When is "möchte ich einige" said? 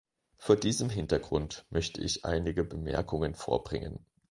1.69-2.63